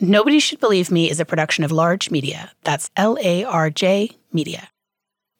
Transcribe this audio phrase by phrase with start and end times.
[0.00, 2.52] Nobody Should Believe Me is a production of Larj Media.
[2.62, 4.68] That's L A R J Media.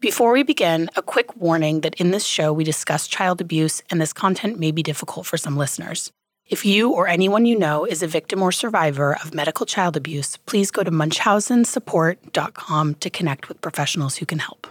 [0.00, 4.00] Before we begin, a quick warning that in this show we discuss child abuse and
[4.00, 6.10] this content may be difficult for some listeners.
[6.44, 10.38] If you or anyone you know is a victim or survivor of medical child abuse,
[10.38, 14.66] please go to munchausensupport.com to connect with professionals who can help.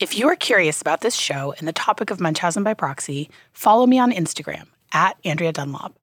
[0.00, 3.86] If you are curious about this show and the topic of Munchausen by proxy, follow
[3.86, 5.94] me on Instagram at Andrea Dunlop.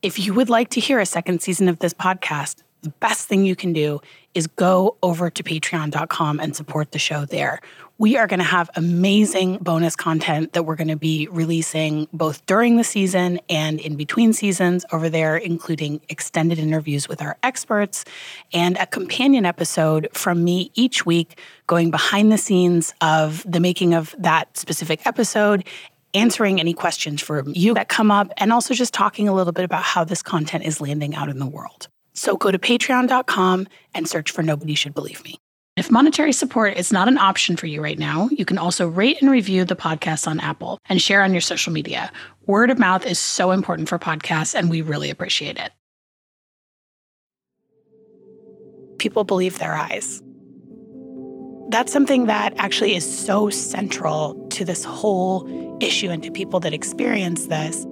[0.00, 3.44] If you would like to hear a second season of this podcast, the best thing
[3.44, 4.00] you can do
[4.32, 7.60] is go over to patreon.com and support the show there.
[7.98, 12.46] We are going to have amazing bonus content that we're going to be releasing both
[12.46, 18.04] during the season and in between seasons over there, including extended interviews with our experts
[18.52, 23.94] and a companion episode from me each week going behind the scenes of the making
[23.94, 25.64] of that specific episode
[26.14, 29.64] answering any questions for you that come up, and also just talking a little bit
[29.64, 31.88] about how this content is landing out in the world.
[32.14, 35.36] So go to patreon.com and search for Nobody Should Believe Me.
[35.76, 39.22] If monetary support is not an option for you right now, you can also rate
[39.22, 42.10] and review the podcast on Apple and share on your social media.
[42.46, 45.70] Word of mouth is so important for podcasts, and we really appreciate it.
[48.98, 50.20] People believe their eyes
[51.68, 55.46] that's something that actually is so central to this whole
[55.80, 57.86] issue and to people that experience this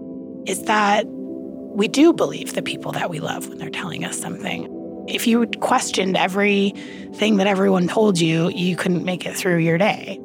[0.46, 4.72] is that we do believe the people that we love when they're telling us something.
[5.08, 10.18] If you questioned everything that everyone told you, you couldn't make it through your day.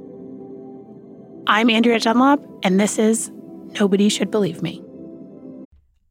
[1.48, 3.32] I'm Andrea Dunlop, and this is
[3.80, 4.82] Nobody Should Believe Me.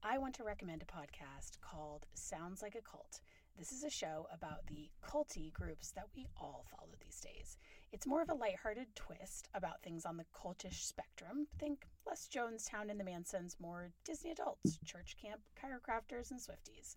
[0.03, 3.21] I want to recommend a podcast called Sounds Like a Cult.
[3.59, 7.57] This is a show about the culty groups that we all follow these days.
[7.93, 11.49] It's more of a lighthearted twist about things on the cultish spectrum.
[11.59, 16.95] Think less Jonestown and the Mansons, more Disney adults, church camp, chiropractors, and Swifties.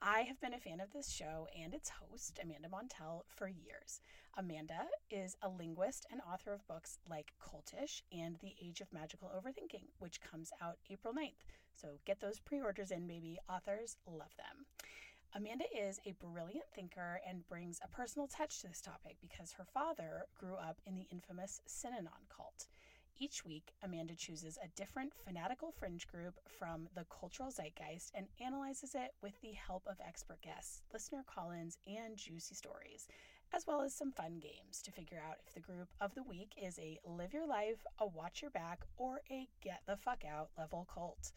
[0.00, 4.00] I have been a fan of this show and its host, Amanda Montell, for years.
[4.36, 9.30] Amanda is a linguist and author of books like Cultish and The Age of Magical
[9.30, 11.54] Overthinking, which comes out April 9th.
[11.72, 13.38] So get those pre orders in, baby.
[13.48, 14.66] Authors love them.
[15.34, 19.64] Amanda is a brilliant thinker and brings a personal touch to this topic because her
[19.64, 22.66] father grew up in the infamous Synanon cult.
[23.18, 28.94] Each week, Amanda chooses a different fanatical fringe group from the cultural zeitgeist and analyzes
[28.94, 33.06] it with the help of expert guests, listener call ins, and juicy stories,
[33.54, 36.52] as well as some fun games to figure out if the group of the week
[36.62, 40.50] is a live your life, a watch your back, or a get the fuck out
[40.58, 41.32] level cult.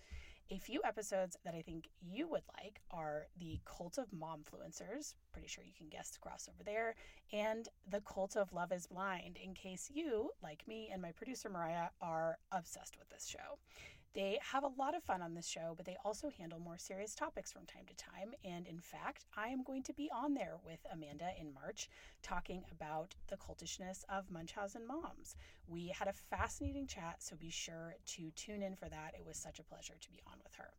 [0.51, 5.15] A few episodes that I think you would like are the Cult of Momfluencers.
[5.31, 6.93] Pretty sure you can guess the crossover there.
[7.33, 11.49] And the Cult of Love is Blind, in case you, like me and my producer
[11.49, 13.57] Mariah, are obsessed with this show.
[14.15, 17.15] They have a lot of fun on this show, but they also handle more serious
[17.15, 18.31] topics from time to time.
[18.45, 21.89] And in fact, I am going to be on there with Amanda in March
[22.23, 25.35] talking about the cultishness of Munchausen moms.
[25.67, 29.15] We had a fascinating chat, so be sure to tune in for that.
[29.19, 30.71] It was such a pleasure to be on with her.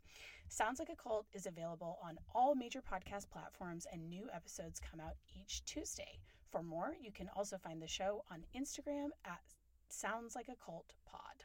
[0.48, 4.98] Sounds Like a Cult is available on all major podcast platforms, and new episodes come
[4.98, 6.20] out each Tuesday.
[6.50, 9.42] For more, you can also find the show on Instagram at
[9.90, 11.44] Sounds Like a Cult Pod.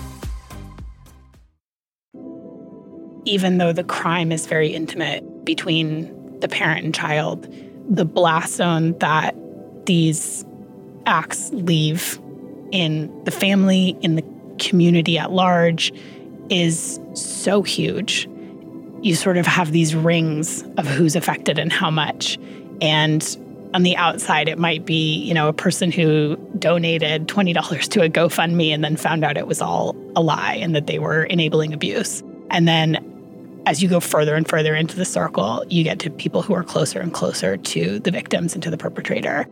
[3.31, 7.47] Even though the crime is very intimate between the parent and child,
[7.89, 9.33] the blast zone that
[9.85, 10.43] these
[11.05, 12.19] acts leave
[12.73, 14.23] in the family, in the
[14.59, 15.93] community at large,
[16.49, 18.27] is so huge.
[19.01, 22.37] You sort of have these rings of who's affected and how much.
[22.81, 23.23] And
[23.73, 28.09] on the outside, it might be, you know, a person who donated $20 to a
[28.09, 31.71] GoFundMe and then found out it was all a lie and that they were enabling
[31.71, 32.21] abuse.
[32.49, 33.07] And then
[33.65, 36.63] as you go further and further into the circle, you get to people who are
[36.63, 39.47] closer and closer to the victims and to the perpetrator.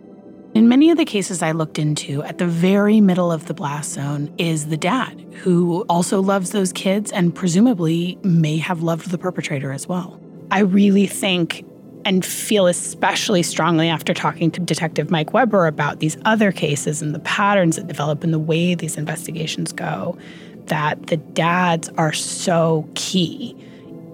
[0.56, 3.91] In many of the cases I looked into, at the very middle of the blast
[3.91, 9.17] zone is the dad, who also loves those kids and presumably may have loved the
[9.19, 10.19] perpetrator as well.
[10.50, 11.65] I really think
[12.03, 17.13] and feel especially strongly after talking to Detective Mike Weber about these other cases and
[17.13, 20.17] the patterns that develop and the way these investigations go
[20.65, 23.56] that the dads are so key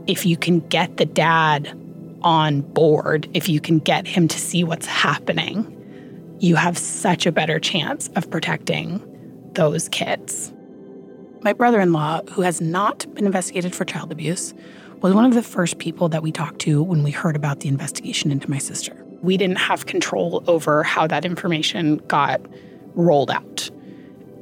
[0.08, 1.78] if you can get the dad
[2.22, 5.72] on board, if you can get him to see what's happening,
[6.40, 9.02] you have such a better chance of protecting
[9.54, 10.52] those kids.
[11.42, 14.54] My brother in law, who has not been investigated for child abuse,
[15.02, 17.70] was one of the first people that we talked to when we heard about the
[17.70, 19.06] investigation into my sister.
[19.22, 22.42] We didn't have control over how that information got
[22.96, 23.70] rolled out.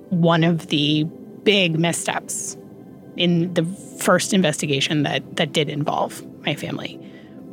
[0.10, 1.04] One of the
[1.44, 2.56] big missteps
[3.18, 3.63] in the
[4.00, 7.00] first investigation that, that did involve my family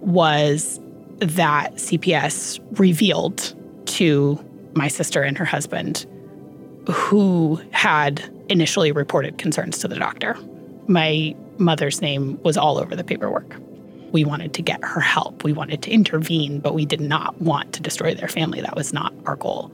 [0.01, 0.81] was
[1.19, 3.55] that CPS revealed
[3.87, 4.43] to
[4.75, 6.07] my sister and her husband
[6.89, 10.37] who had initially reported concerns to the doctor.
[10.87, 13.57] My mother's name was all over the paperwork.
[14.13, 15.45] We wanted to get her help.
[15.45, 18.61] We wanted to intervene, but we did not want to destroy their family.
[18.61, 19.71] That was not our goal.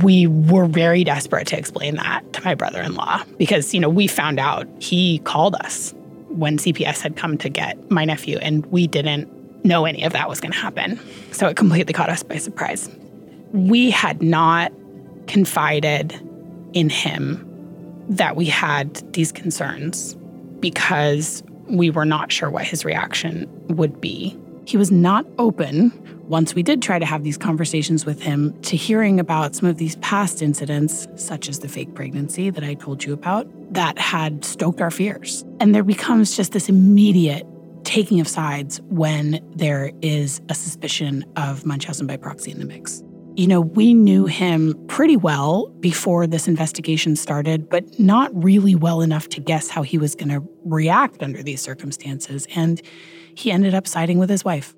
[0.00, 3.88] We were very desperate to explain that to my brother in law because, you know,
[3.88, 5.94] we found out he called us
[6.28, 9.28] when CPS had come to get my nephew, and we didn't
[9.64, 10.98] know any of that was going to happen.
[11.32, 12.88] So it completely caught us by surprise.
[13.52, 14.72] We had not
[15.26, 16.18] confided
[16.72, 17.46] in him
[18.08, 20.14] that we had these concerns
[20.60, 24.36] because we were not sure what his reaction would be.
[24.64, 25.90] He was not open,
[26.32, 29.76] once we did try to have these conversations with him, to hearing about some of
[29.76, 34.42] these past incidents, such as the fake pregnancy that I told you about, that had
[34.42, 35.44] stoked our fears.
[35.60, 37.46] And there becomes just this immediate
[37.84, 43.02] taking of sides when there is a suspicion of Munchausen by proxy in the mix.
[43.36, 49.02] You know, we knew him pretty well before this investigation started, but not really well
[49.02, 52.46] enough to guess how he was going to react under these circumstances.
[52.56, 52.80] And
[53.34, 54.74] he ended up siding with his wife.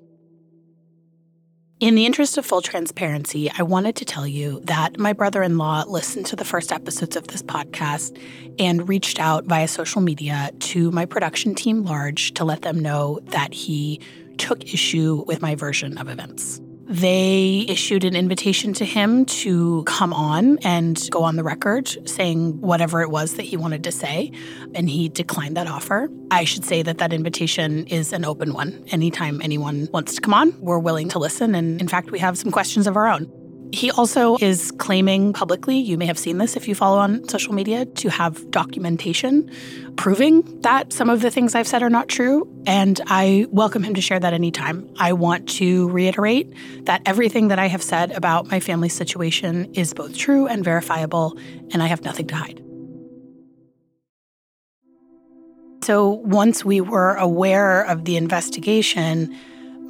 [1.81, 5.57] In the interest of full transparency, I wanted to tell you that my brother in
[5.57, 8.17] law listened to the first episodes of this podcast
[8.57, 13.19] and reached out via social media to my production team, Larj, to let them know
[13.25, 13.99] that he
[14.37, 16.61] took issue with my version of events.
[16.87, 22.61] They issued an invitation to him to come on and go on the record saying
[22.61, 24.31] whatever it was that he wanted to say,
[24.75, 26.09] and he declined that offer.
[26.29, 28.85] I should say that that invitation is an open one.
[28.91, 31.55] Anytime anyone wants to come on, we're willing to listen.
[31.55, 33.31] And in fact, we have some questions of our own.
[33.71, 37.53] He also is claiming publicly, you may have seen this if you follow on social
[37.53, 39.51] media, to have documentation
[39.97, 42.47] proving that some of the things I've said are not true.
[42.65, 44.89] And I welcome him to share that anytime.
[44.97, 46.53] I want to reiterate
[46.85, 51.37] that everything that I have said about my family's situation is both true and verifiable,
[51.71, 52.61] and I have nothing to hide.
[55.83, 59.37] So once we were aware of the investigation,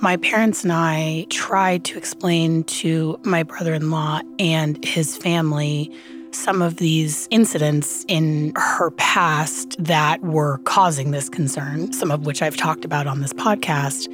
[0.01, 5.91] my parents and I tried to explain to my brother in law and his family
[6.31, 12.41] some of these incidents in her past that were causing this concern, some of which
[12.41, 14.11] I've talked about on this podcast.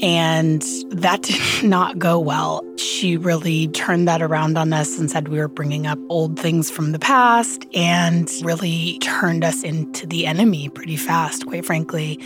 [0.00, 2.64] And that did not go well.
[2.78, 6.70] She really turned that around on us and said we were bringing up old things
[6.70, 12.18] from the past and really turned us into the enemy pretty fast, quite frankly.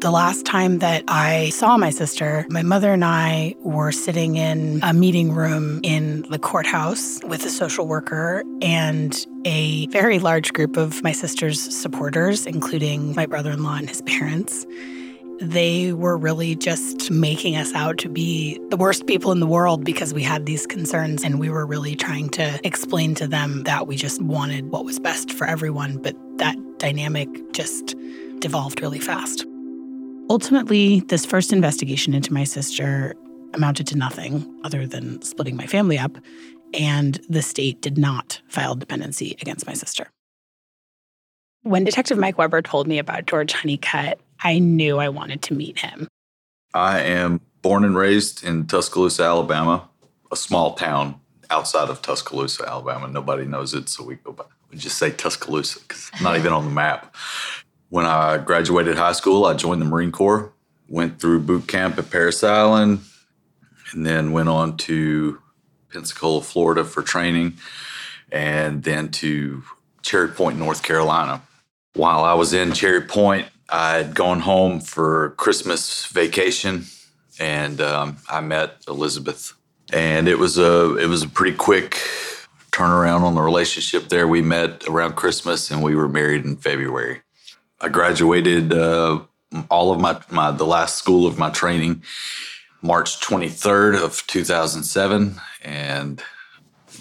[0.00, 4.80] The last time that I saw my sister, my mother and I were sitting in
[4.82, 10.78] a meeting room in the courthouse with a social worker and a very large group
[10.78, 14.64] of my sister's supporters, including my brother in law and his parents.
[15.38, 19.84] They were really just making us out to be the worst people in the world
[19.84, 21.24] because we had these concerns.
[21.24, 24.98] And we were really trying to explain to them that we just wanted what was
[24.98, 25.98] best for everyone.
[25.98, 27.94] But that dynamic just
[28.38, 29.44] devolved really fast.
[30.30, 33.16] Ultimately, this first investigation into my sister
[33.52, 36.16] amounted to nothing other than splitting my family up,
[36.72, 40.08] and the state did not file dependency against my sister.
[41.62, 45.80] When Detective Mike Weber told me about George Hunnicut, I knew I wanted to meet
[45.80, 46.06] him.
[46.72, 49.88] I am born and raised in Tuscaloosa, Alabama,
[50.30, 51.20] a small town
[51.50, 53.08] outside of Tuscaloosa, Alabama.
[53.08, 54.44] Nobody knows it, so we go by.
[54.70, 57.16] We just say Tuscaloosa because it's not even on the map.
[57.90, 60.52] When I graduated high school, I joined the Marine Corps,
[60.88, 63.00] went through boot camp at Parris Island,
[63.92, 65.40] and then went on to
[65.92, 67.54] Pensacola, Florida for training,
[68.30, 69.64] and then to
[70.02, 71.42] Cherry Point, North Carolina.
[71.94, 76.84] While I was in Cherry Point, I'd gone home for Christmas vacation,
[77.40, 79.54] and um, I met Elizabeth.
[79.92, 81.98] And it was a it was a pretty quick
[82.70, 84.28] turnaround on the relationship there.
[84.28, 87.22] We met around Christmas, and we were married in February.
[87.80, 89.20] I graduated uh,
[89.70, 92.02] all of my, my the last school of my training
[92.82, 96.22] March 23rd of 2007 and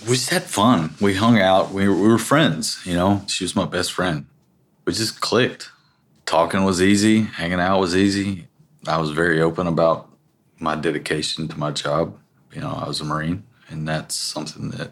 [0.08, 0.96] we just had fun.
[1.02, 1.72] We hung out.
[1.72, 3.24] We were, we were friends, you know.
[3.28, 4.26] She was my best friend.
[4.86, 5.72] We just clicked.
[6.26, 8.48] Talking was easy, hanging out was easy.
[8.88, 10.10] I was very open about
[10.60, 12.18] my dedication to my job.
[12.54, 14.92] You know, I was a Marine, and that's something that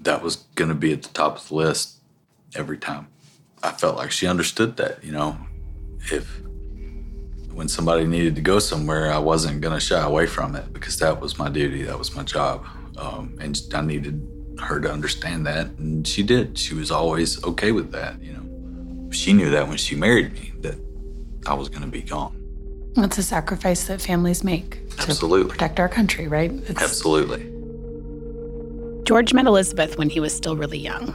[0.00, 1.98] that was going to be at the top of the list
[2.54, 3.08] every time.
[3.64, 5.02] I felt like she understood that.
[5.02, 5.36] You know,
[6.12, 6.40] if
[7.52, 10.98] when somebody needed to go somewhere, I wasn't going to shy away from it because
[10.98, 12.66] that was my duty, that was my job,
[12.98, 14.28] um, and I needed
[14.60, 16.58] her to understand that, and she did.
[16.58, 18.20] She was always okay with that.
[18.22, 20.76] You know, she knew that when she married me that
[21.46, 22.40] I was going to be gone.
[22.94, 25.42] That's a sacrifice that families make Absolutely.
[25.42, 26.52] to protect our country, right?
[26.52, 26.82] It's...
[26.82, 27.50] Absolutely.
[29.04, 31.14] George met Elizabeth when he was still really young.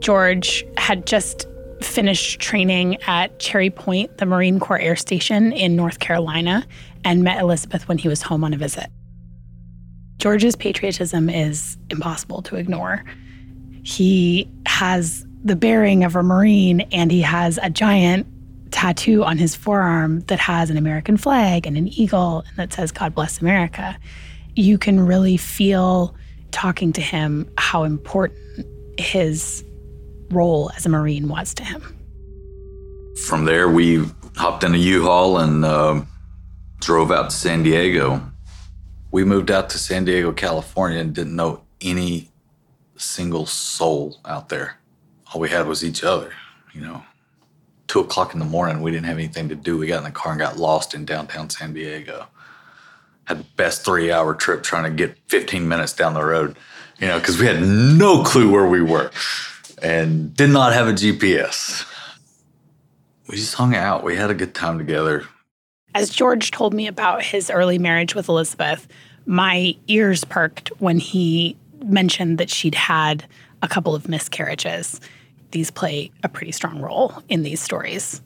[0.00, 1.46] George had just
[1.80, 6.66] finished training at Cherry Point, the Marine Corps Air Station in North Carolina,
[7.04, 8.88] and met Elizabeth when he was home on a visit.
[10.18, 13.04] George's patriotism is impossible to ignore.
[13.84, 18.26] He has the bearing of a Marine and he has a giant
[18.72, 22.90] tattoo on his forearm that has an American flag and an eagle and that says,
[22.90, 23.96] God bless America.
[24.56, 26.14] You can really feel
[26.50, 28.66] talking to him how important
[28.98, 29.64] his
[30.30, 31.82] role as a Marine was to him.
[33.26, 34.04] From there, we
[34.36, 36.02] hopped in a U-Haul and uh,
[36.80, 38.22] drove out to San Diego.
[39.10, 42.30] We moved out to San Diego, California, and didn't know any
[42.96, 44.78] single soul out there.
[45.32, 46.32] All we had was each other,
[46.72, 47.02] you know.
[47.86, 49.78] Two o'clock in the morning, we didn't have anything to do.
[49.78, 52.26] We got in the car and got lost in downtown San Diego.
[53.24, 56.56] Had the best three hour trip trying to get 15 minutes down the road,
[56.98, 59.10] you know, because we had no clue where we were
[59.82, 61.86] and did not have a GPS.
[63.28, 64.04] We just hung out.
[64.04, 65.24] We had a good time together.
[65.94, 68.88] As George told me about his early marriage with Elizabeth,
[69.26, 73.26] my ears perked when he mentioned that she'd had
[73.62, 75.00] a couple of miscarriages.
[75.50, 78.22] These play a pretty strong role in these stories.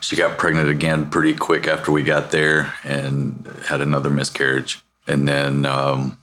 [0.00, 4.82] She got pregnant again pretty quick after we got there and had another miscarriage.
[5.06, 6.18] And then um,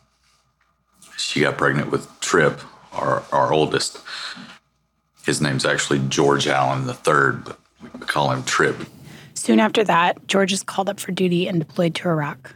[1.18, 2.60] she got pregnant with Trip,
[2.94, 4.00] our, our oldest.
[5.26, 8.76] His name's actually George Allen III, but we call him Trip.
[9.34, 12.56] Soon after that, George is called up for duty and deployed to Iraq.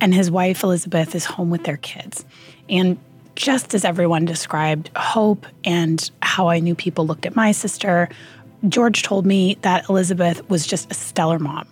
[0.00, 2.24] And his wife, Elizabeth, is home with their kids.
[2.68, 2.98] And
[3.34, 8.08] just as everyone described hope and how I knew people looked at my sister,
[8.68, 11.66] George told me that Elizabeth was just a stellar mom.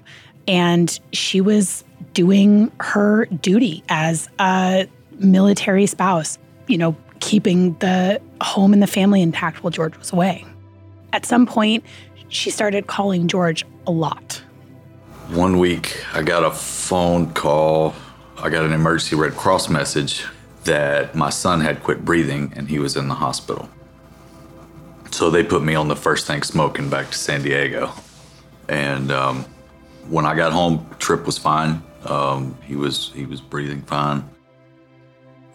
[0.48, 8.72] And she was doing her duty as a military spouse, you know, keeping the home
[8.72, 10.44] and the family intact while George was away.
[11.12, 11.84] At some point,
[12.28, 14.42] she started calling George a lot.
[15.28, 17.94] One week, I got a phone call.
[18.38, 20.24] I got an emergency Red Cross message
[20.64, 23.68] that my son had quit breathing and he was in the hospital.
[25.10, 27.92] So they put me on the first thing smoking back to San Diego.
[28.68, 29.44] And um,
[30.08, 31.82] when I got home, Trip was fine.
[32.04, 34.28] Um, he was he was breathing fine.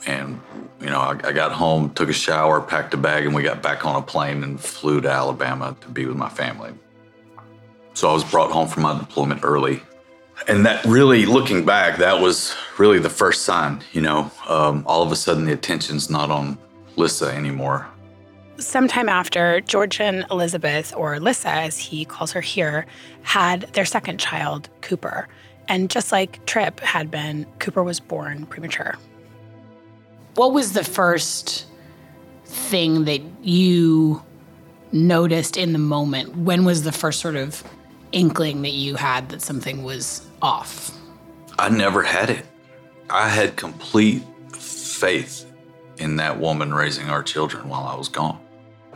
[0.06, 0.42] And
[0.80, 3.62] you know, I, I, got home, took a shower, packed a bag, and we got
[3.62, 6.74] back on a plane and flew to Alabama to be with my family.
[7.94, 9.84] So I was brought home from my deployment early.
[10.48, 15.04] And that really, looking back, that was really the first sign, you know, um, all
[15.04, 16.58] of a sudden the attention's not on
[16.96, 17.88] Lissa anymore.
[18.58, 22.86] Sometime after, George and Elizabeth, or Lissa as he calls her here,
[23.22, 25.28] had their second child, Cooper.
[25.68, 28.98] And just like Trip had been, Cooper was born premature.
[30.36, 31.66] What was the first
[32.46, 34.24] thing that you
[34.92, 36.36] noticed in the moment?
[36.38, 37.64] When was the first sort of
[38.12, 40.98] inkling that you had that something was off?
[41.60, 42.46] I never had it.
[43.10, 44.24] I had complete
[44.54, 45.46] faith
[45.98, 48.40] in that woman raising our children while I was gone.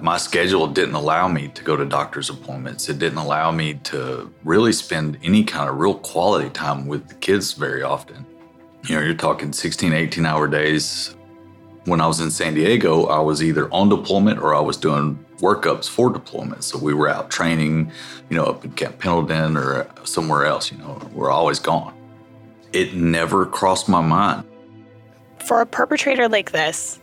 [0.02, 2.90] My schedule didn't allow me to go to doctor's appointments.
[2.90, 7.16] It didn't allow me to really spend any kind of real quality time with the
[7.16, 8.26] kids very often.
[8.88, 11.15] You know, you're talking 16, 18 hour days.
[11.86, 15.24] When I was in San Diego, I was either on deployment or I was doing
[15.38, 16.64] workups for deployment.
[16.64, 17.92] So we were out training,
[18.30, 21.94] you know, up in Camp Pendleton or somewhere else, you know, we're always gone.
[22.74, 24.46] It never crossed my mind.
[25.46, 27.00] For a perpetrator like this,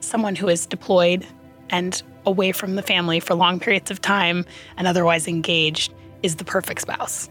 [0.00, 1.24] someone who is deployed
[1.70, 4.44] and away from the family for long periods of time
[4.76, 7.30] and otherwise engaged is the perfect spouse.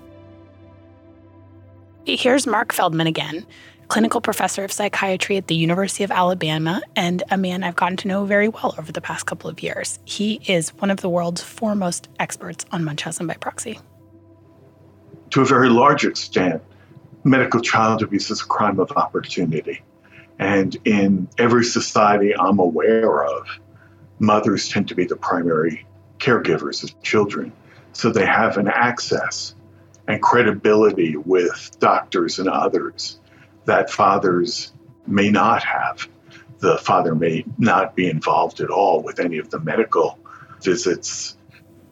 [2.05, 3.45] Here's Marc Feldman again,
[3.87, 8.07] clinical professor of psychiatry at the University of Alabama, and a man I've gotten to
[8.07, 9.99] know very well over the past couple of years.
[10.05, 13.79] He is one of the world's foremost experts on Munchausen by proxy.
[15.31, 16.61] To a very large extent,
[17.23, 19.81] medical child abuse is a crime of opportunity.
[20.39, 23.47] And in every society I'm aware of,
[24.19, 25.85] mothers tend to be the primary
[26.19, 27.51] caregivers of children.
[27.93, 29.55] So they have an access
[30.07, 33.19] and credibility with doctors and others
[33.65, 34.71] that fathers
[35.07, 36.07] may not have.
[36.59, 40.17] The father may not be involved at all with any of the medical
[40.63, 41.37] visits.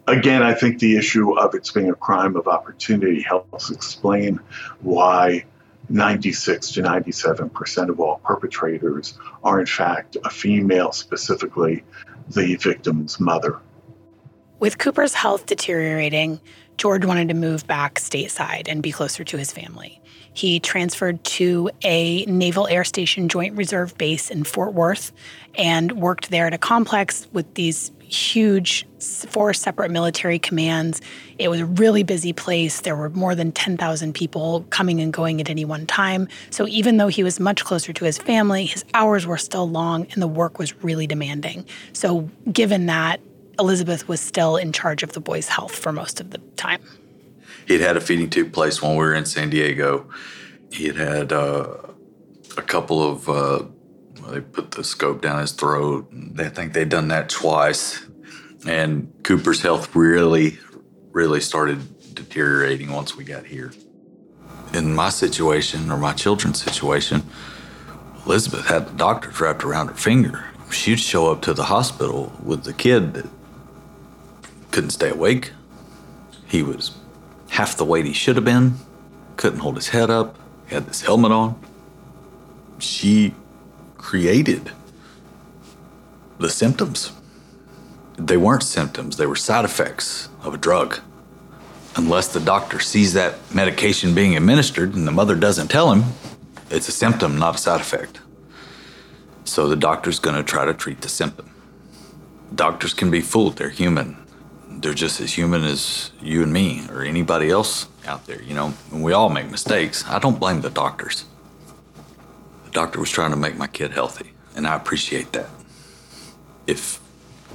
[0.07, 4.39] Again, I think the issue of it being a crime of opportunity helps explain
[4.81, 5.45] why
[5.89, 11.83] 96 to 97% of all perpetrators are, in fact, a female, specifically
[12.29, 13.59] the victim's mother.
[14.59, 16.39] With Cooper's health deteriorating,
[16.77, 19.99] George wanted to move back stateside and be closer to his family.
[20.33, 25.11] He transferred to a Naval Air Station Joint Reserve Base in Fort Worth
[25.55, 31.01] and worked there at a complex with these huge four separate military commands.
[31.37, 32.81] It was a really busy place.
[32.81, 36.27] There were more than 10,000 people coming and going at any one time.
[36.49, 40.07] So even though he was much closer to his family, his hours were still long
[40.11, 41.65] and the work was really demanding.
[41.93, 43.19] So given that,
[43.59, 46.81] Elizabeth was still in charge of the boy's health for most of the time.
[47.67, 50.09] He'd had a feeding tube placed when we were in San Diego.
[50.71, 51.77] He had had uh,
[52.57, 53.63] a couple of, uh,
[54.29, 56.11] they put the scope down his throat.
[56.37, 58.05] I think they'd done that twice.
[58.65, 60.57] And Cooper's health really,
[61.11, 63.71] really started deteriorating once we got here.
[64.73, 67.23] In my situation, or my children's situation,
[68.25, 70.45] Elizabeth had the doctors wrapped around her finger.
[70.71, 73.29] She'd show up to the hospital with the kid
[74.73, 75.51] couldn't stay awake.
[76.47, 76.97] He was
[77.51, 78.73] half the weight he should have been,
[79.37, 80.35] couldn't hold his head up,
[80.67, 81.61] he had this helmet on.
[82.79, 83.35] She
[83.97, 84.71] created
[86.39, 87.11] the symptoms.
[88.17, 90.99] They weren't symptoms, they were side effects of a drug.
[91.95, 96.03] Unless the doctor sees that medication being administered and the mother doesn't tell him,
[96.71, 98.21] it's a symptom, not a side effect.
[99.45, 101.51] So the doctor's gonna try to treat the symptom.
[102.55, 104.22] Doctors can be fooled, they're human
[104.83, 108.73] they're just as human as you and me or anybody else out there, you know.
[108.91, 110.05] And we all make mistakes.
[110.05, 111.25] I don't blame the doctors.
[112.65, 115.49] The doctor was trying to make my kid healthy, and I appreciate that.
[116.67, 116.99] If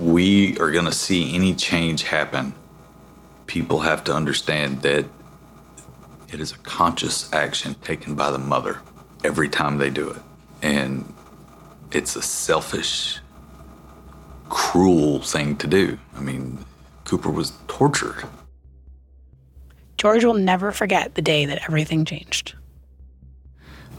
[0.00, 2.55] we are going to see any change happen,
[3.46, 5.05] people have to understand that
[6.33, 8.81] it is a conscious action taken by the mother
[9.22, 10.22] every time they do it.
[10.62, 11.12] And
[11.92, 13.18] it's a selfish,
[14.48, 15.98] cruel thing to do.
[16.16, 16.64] I mean,
[17.09, 18.23] Cooper was tortured.
[19.97, 22.55] George will never forget the day that everything changed.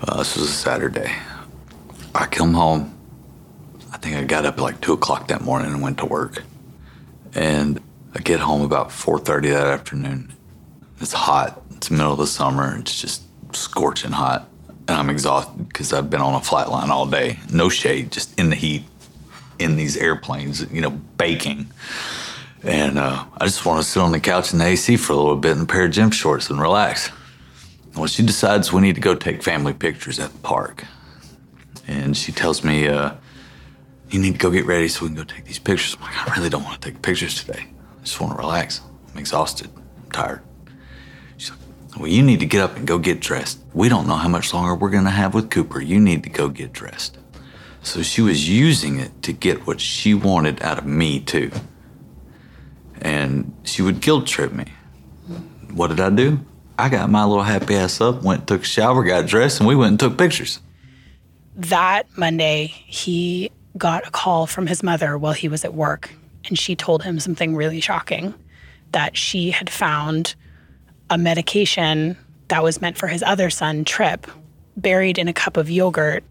[0.01, 1.11] Uh, this was a Saturday.
[2.13, 2.95] I come home.
[3.91, 6.43] I think I got up at like two o'clock that morning and went to work.
[7.33, 7.81] And
[8.13, 10.31] I get home about four thirty that afternoon.
[11.01, 11.61] It's hot.
[11.71, 12.77] It's the middle of the summer.
[12.77, 13.23] It's just
[13.55, 14.47] scorching hot,
[14.87, 17.39] and I'm exhausted because I've been on a flight line all day.
[17.51, 18.83] No shade, just in the heat,
[19.57, 20.71] in these airplanes.
[20.71, 21.71] You know, baking.
[22.63, 25.15] And uh, I just want to sit on the couch in the AC for a
[25.15, 27.09] little bit in a pair of gym shorts and relax.
[27.95, 30.83] Well, she decides we need to go take family pictures at the park.
[31.87, 33.13] And she tells me, uh,
[34.09, 35.95] you need to go get ready so we can go take these pictures.
[35.95, 37.67] I'm like, I really don't want to take pictures today.
[37.67, 38.81] I just want to relax.
[39.11, 39.69] I'm exhausted.
[39.75, 40.41] I'm tired.
[41.37, 41.59] She's like,
[41.97, 43.59] well, you need to get up and go get dressed.
[43.73, 45.81] We don't know how much longer we're going to have with Cooper.
[45.81, 47.17] You need to go get dressed.
[47.81, 51.51] So she was using it to get what she wanted out of me, too
[53.01, 54.65] and she would guilt trip me.
[55.73, 56.39] What did I do?
[56.77, 59.75] I got my little happy ass up, went, took a shower, got dressed, and we
[59.75, 60.59] went and took pictures.
[61.55, 66.11] That Monday, he got a call from his mother while he was at work,
[66.45, 68.33] and she told him something really shocking
[68.91, 70.35] that she had found
[71.09, 74.25] a medication that was meant for his other son, Trip,
[74.77, 76.23] buried in a cup of yogurt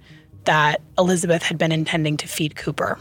[0.45, 2.99] that Elizabeth had been intending to feed Cooper.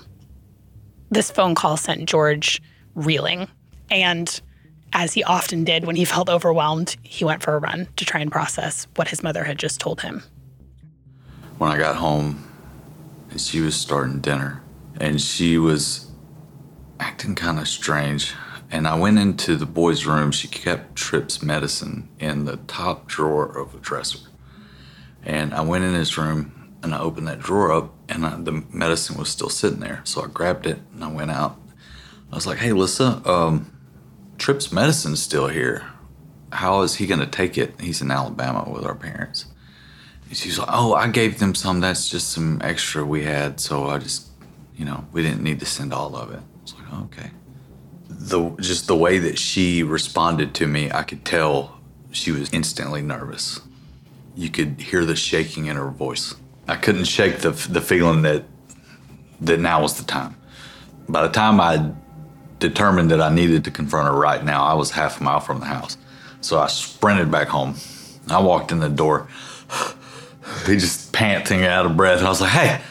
[1.10, 2.62] This phone call sent George
[2.94, 3.48] reeling.
[3.90, 4.42] And
[4.94, 8.20] as he often did when he felt overwhelmed, he went for a run to try
[8.20, 10.24] and process what his mother had just told him.
[11.58, 12.48] When I got home,
[13.30, 14.64] and she was starting dinner
[15.00, 16.10] and she was
[17.00, 18.34] acting kind of strange.
[18.72, 20.32] And I went into the boy's room.
[20.32, 24.20] She kept Trip's medicine in the top drawer of a dresser.
[25.24, 28.64] And I went in his room and I opened that drawer up and I, the
[28.72, 30.02] medicine was still sitting there.
[30.04, 31.60] So I grabbed it and I went out.
[32.32, 33.72] I was like, hey, Lissa, um,
[34.38, 35.86] Trip's medicine's still here.
[36.52, 37.80] How is he going to take it?
[37.82, 39.46] He's in Alabama with our parents.
[40.28, 41.80] And she's like, oh, I gave them some.
[41.80, 43.60] That's just some extra we had.
[43.60, 44.28] So I just,
[44.76, 46.40] you know, we didn't need to send all of it.
[46.40, 47.32] I was like, oh, okay.
[48.10, 51.80] The, just the way that she responded to me, I could tell
[52.12, 53.60] she was instantly nervous.
[54.36, 56.36] You could hear the shaking in her voice.
[56.68, 58.44] I couldn't shake the, the feeling that,
[59.42, 60.36] that now was the time.
[61.10, 61.94] By the time I
[62.60, 64.64] determined that I needed to confront her right now.
[64.64, 65.98] I was half a mile from the house.
[66.42, 67.76] So I sprinted back home.
[68.30, 69.28] I walked in the door
[70.66, 72.22] he just panting out of breath.
[72.22, 72.82] I was like, hey,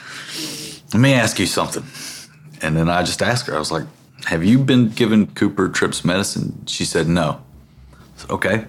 [0.93, 1.85] let me ask you something.
[2.63, 3.85] And then I just asked her, I was like,
[4.27, 6.67] have you been giving Cooper Trip's medicine?
[6.67, 7.43] She said, no.
[8.17, 8.67] Said, okay.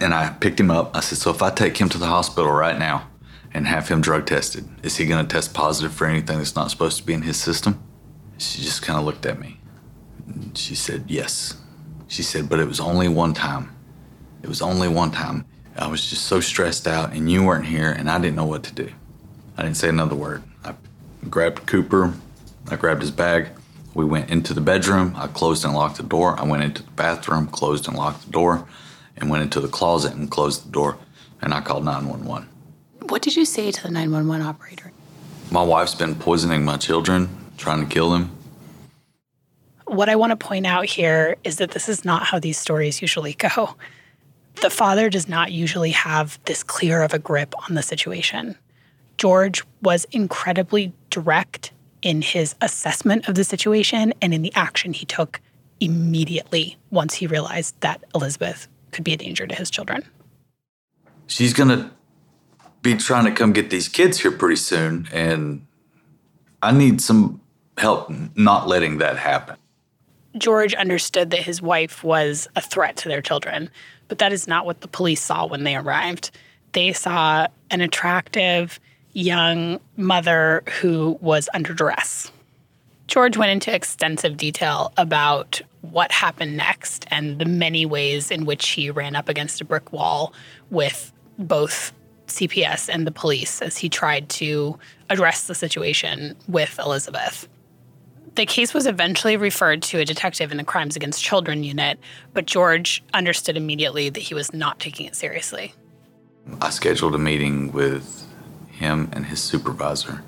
[0.00, 0.96] And I picked him up.
[0.96, 3.06] I said, so if I take him to the hospital right now
[3.52, 6.70] and have him drug tested, is he going to test positive for anything that's not
[6.70, 7.82] supposed to be in his system?
[8.38, 9.59] She just kind of looked at me.
[10.54, 11.56] She said, yes.
[12.08, 13.74] She said, but it was only one time.
[14.42, 15.44] It was only one time.
[15.76, 18.64] I was just so stressed out, and you weren't here, and I didn't know what
[18.64, 18.90] to do.
[19.56, 20.42] I didn't say another word.
[20.64, 20.74] I
[21.28, 22.14] grabbed Cooper,
[22.70, 23.48] I grabbed his bag.
[23.94, 25.14] We went into the bedroom.
[25.16, 26.38] I closed and locked the door.
[26.38, 28.66] I went into the bathroom, closed and locked the door,
[29.16, 30.96] and went into the closet and closed the door.
[31.42, 32.48] And I called 911.
[33.08, 34.92] What did you say to the 911 operator?
[35.50, 38.30] My wife's been poisoning my children, trying to kill them.
[39.90, 43.02] What I want to point out here is that this is not how these stories
[43.02, 43.74] usually go.
[44.62, 48.56] The father does not usually have this clear of a grip on the situation.
[49.18, 51.72] George was incredibly direct
[52.02, 55.40] in his assessment of the situation and in the action he took
[55.80, 60.04] immediately once he realized that Elizabeth could be a danger to his children.
[61.26, 61.90] She's going to
[62.80, 65.66] be trying to come get these kids here pretty soon, and
[66.62, 67.40] I need some
[67.76, 69.56] help not letting that happen.
[70.36, 73.70] George understood that his wife was a threat to their children,
[74.08, 76.30] but that is not what the police saw when they arrived.
[76.72, 78.78] They saw an attractive
[79.12, 82.30] young mother who was under duress.
[83.08, 88.68] George went into extensive detail about what happened next and the many ways in which
[88.68, 90.32] he ran up against a brick wall
[90.70, 91.92] with both
[92.28, 97.48] CPS and the police as he tried to address the situation with Elizabeth.
[98.36, 101.98] The case was eventually referred to a detective in the Crimes Against Children unit,
[102.32, 105.74] but George understood immediately that he was not taking it seriously.
[106.60, 108.26] I scheduled a meeting with
[108.68, 110.22] him and his supervisor.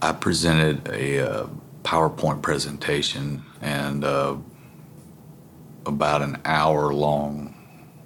[0.00, 1.46] I presented a uh,
[1.82, 4.36] PowerPoint presentation and uh,
[5.84, 7.54] about an hour long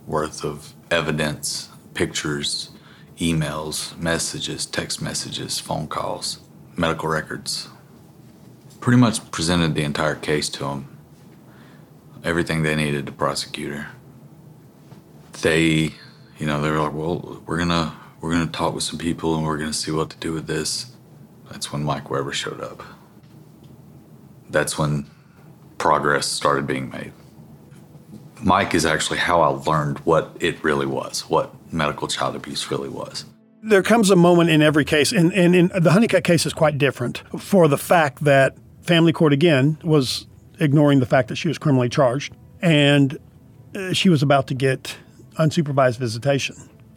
[0.07, 2.71] worth of evidence, pictures,
[3.19, 6.41] emails, messages, text messages, phone calls,
[6.77, 7.69] medical records,
[8.87, 10.87] pretty much presented the entire case to them.
[12.23, 13.89] Everything they needed to prosecute her.
[15.43, 15.91] They,
[16.39, 19.45] you know, they were like, well, we're gonna we're gonna talk with some people and
[19.45, 20.93] we're gonna see what to do with this.
[21.51, 22.85] That's when Mike Weber showed up.
[24.51, 25.11] That's when
[25.79, 27.13] progress started being made.
[28.41, 32.89] Mike is actually how I learned what it really was, what medical child abuse really
[32.89, 33.25] was
[33.63, 36.79] there comes a moment in every case, and, and, and, the Hunnicut case is quite
[36.79, 40.27] different for the fact that family court again was
[40.61, 43.19] ignoring the fact that she was criminally charged and
[43.75, 44.97] uh, she was about to get
[45.39, 46.57] unsupervised visitation.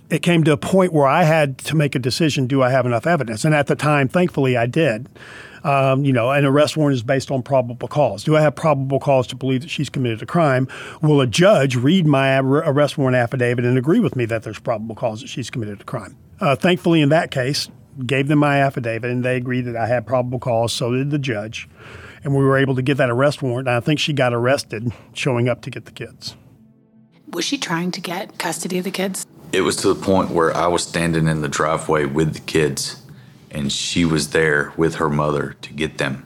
[0.10, 2.86] It came to a point where I had to make a decision do I have
[2.86, 3.46] enough evidence?
[3.46, 5.08] And at the time, thankfully, I did.
[5.64, 8.24] Um, you know, an arrest warrant is based on probable cause.
[8.24, 10.68] Do I have probable cause to believe that she's committed a crime?
[11.02, 14.96] Will a judge read my arrest warrant affidavit and agree with me that there's probable
[14.96, 16.18] cause that she's committed a crime?
[16.40, 17.70] Uh, thankfully, in that case,
[18.06, 20.74] gave them my affidavit, and they agreed that I had probable cause.
[20.74, 21.70] So did the judge,
[22.24, 23.68] and we were able to get that arrest warrant.
[23.68, 26.36] And I think she got arrested showing up to get the kids.
[27.32, 29.26] Was she trying to get custody of the kids?
[29.52, 33.02] It was to the point where I was standing in the driveway with the kids,
[33.52, 36.26] and she was there with her mother to get them.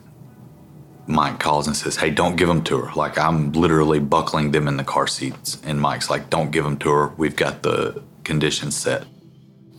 [1.06, 2.94] Mike calls and says, Hey, don't give them to her.
[2.96, 5.62] Like, I'm literally buckling them in the car seats.
[5.66, 7.08] And Mike's like, Don't give them to her.
[7.18, 9.06] We've got the conditions set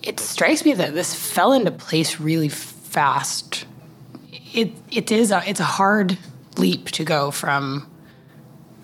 [0.04, 3.64] it strikes me that this fell into place really fast.
[4.52, 6.18] It it is a it's a hard
[6.58, 7.90] leap to go from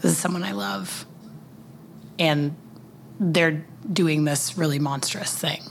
[0.00, 1.06] this is someone I love
[2.18, 2.56] and
[3.20, 5.62] they're doing this really monstrous thing.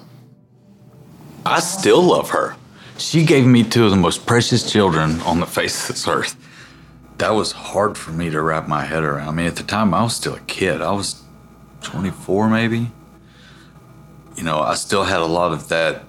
[1.46, 2.56] I still love her.
[2.98, 6.36] She gave me two of the most precious children on the face of this earth.
[7.18, 9.30] That was hard for me to wrap my head around.
[9.30, 10.82] I mean, at the time, I was still a kid.
[10.82, 11.22] I was
[11.82, 12.92] 24, maybe
[14.40, 16.06] you know, I still had a lot of that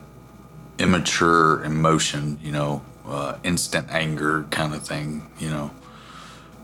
[0.79, 5.73] immature emotion, you know, uh, instant anger kind of thing, you know,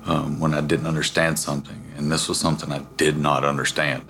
[0.05, 1.92] um, when I didn't understand something.
[1.96, 4.05] And this was something I did not understand.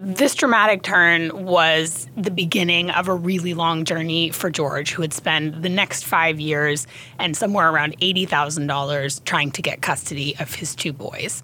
[0.00, 5.14] This dramatic turn was the beginning of a really long journey for George, who would
[5.14, 6.86] spend the next five years
[7.18, 11.42] and somewhere around $80,000 trying to get custody of his two boys.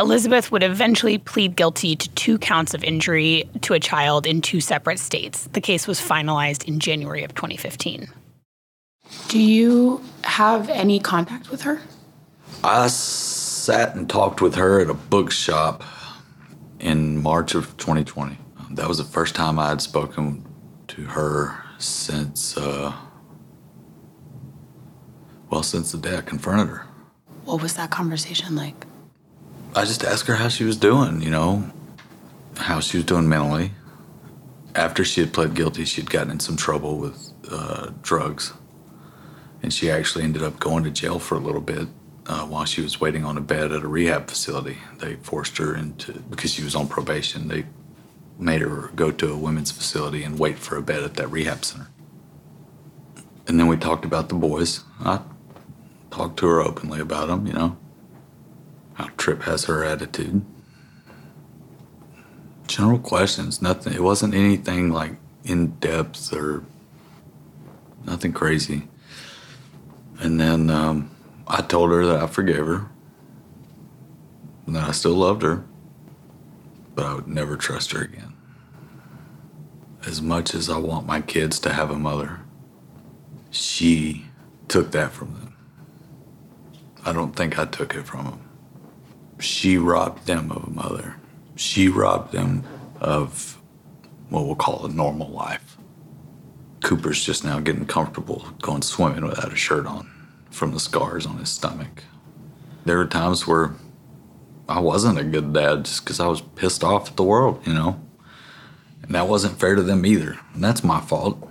[0.00, 4.60] Elizabeth would eventually plead guilty to two counts of injury to a child in two
[4.60, 5.46] separate states.
[5.52, 8.08] The case was finalized in January of 2015.
[9.28, 11.80] Do you have any contact with her?
[12.64, 15.84] I sat and talked with her at a bookshop
[16.78, 18.38] in March of 2020.
[18.70, 20.50] That was the first time I had spoken to
[20.90, 22.92] to her since, uh,
[25.48, 26.86] well, since the day I confronted her.
[27.44, 28.86] What was that conversation like?
[29.74, 31.70] I just asked her how she was doing, you know,
[32.56, 33.72] how she was doing mentally.
[34.74, 38.52] After she had pled guilty, she'd gotten in some trouble with uh, drugs.
[39.62, 41.86] And she actually ended up going to jail for a little bit
[42.26, 44.78] uh, while she was waiting on a bed at a rehab facility.
[44.98, 47.66] They forced her into, because she was on probation, they
[48.38, 51.64] made her go to a women's facility and wait for a bed at that rehab
[51.64, 51.88] center.
[53.46, 54.84] And then we talked about the boys.
[55.00, 55.20] I
[56.10, 57.76] talked to her openly about them, you know,
[59.00, 60.44] how Trip has her attitude.
[62.66, 63.94] General questions, nothing.
[63.94, 66.64] It wasn't anything like in depth or
[68.04, 68.88] nothing crazy.
[70.20, 71.10] And then um,
[71.46, 72.86] I told her that I forgave her
[74.66, 75.64] and that I still loved her,
[76.94, 78.34] but I would never trust her again.
[80.06, 82.40] As much as I want my kids to have a mother,
[83.50, 84.26] she
[84.68, 85.56] took that from them.
[87.04, 88.49] I don't think I took it from them.
[89.40, 91.16] She robbed them of a mother.
[91.56, 92.64] She robbed them
[93.00, 93.58] of
[94.28, 95.76] what we'll call a normal life.
[96.82, 100.10] Cooper's just now getting comfortable going swimming without a shirt on
[100.50, 102.04] from the scars on his stomach.
[102.84, 103.74] There were times where
[104.68, 107.74] I wasn't a good dad just because I was pissed off at the world, you
[107.74, 108.00] know?
[109.02, 110.38] And that wasn't fair to them either.
[110.54, 111.48] And that's my fault.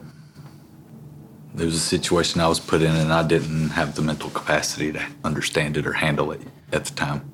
[1.53, 4.91] There was a situation I was put in and I didn't have the mental capacity
[4.93, 7.31] to understand it or handle it at the time.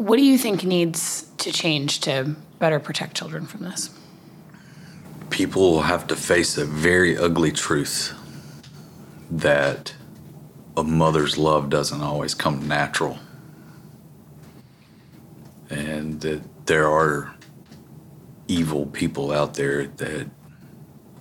[0.00, 3.90] What do you think needs to change to better protect children from this?
[5.28, 8.14] People will have to face a very ugly truth
[9.30, 9.94] that
[10.74, 13.18] a mother's love doesn't always come natural.
[15.68, 17.34] And that there are
[18.48, 20.30] evil people out there that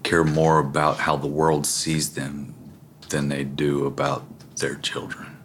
[0.03, 2.55] care more about how the world sees them
[3.09, 4.23] than they do about
[4.55, 5.35] their children.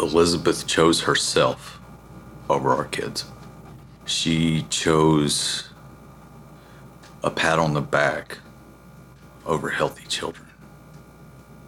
[0.00, 1.81] Elizabeth chose herself
[2.48, 3.24] over our kids.
[4.04, 5.68] She chose
[7.22, 8.38] a pat on the back
[9.46, 10.48] over healthy children.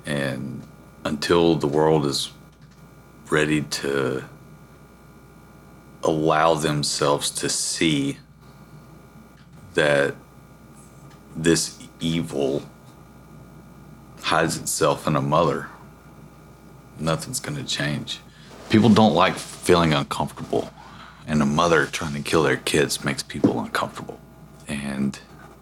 [0.06, 0.62] And
[1.04, 2.32] until the world is
[3.30, 4.24] ready to
[6.02, 8.18] allow themselves to see
[9.74, 10.14] that
[11.34, 12.62] this evil
[14.22, 15.68] hides itself in a mother,
[16.98, 18.20] nothing's going to change.
[18.70, 20.70] People don't like feeling uncomfortable,
[21.26, 24.18] and a mother trying to kill their kids makes people uncomfortable.
[24.66, 25.18] And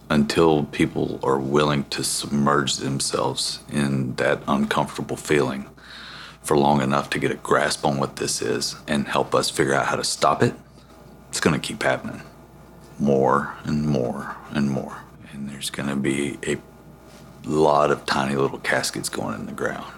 [0.08, 5.68] until people are willing to submerge themselves in that uncomfortable feeling
[6.42, 9.74] for long enough to get a grasp on what this is and help us figure
[9.74, 10.54] out how to stop it,
[11.28, 12.22] it's going to keep happening
[12.98, 14.98] more and more and more.
[15.32, 16.58] And there's going to be a
[17.44, 19.92] lot of tiny little caskets going in the ground.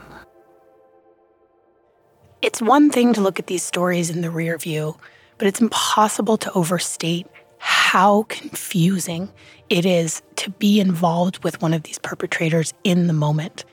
[2.44, 4.98] It's one thing to look at these stories in the rear view,
[5.38, 7.26] but it's impossible to overstate
[7.57, 9.33] how confusing
[9.70, 13.64] it is to be involved with one of these perpetrators in the moment.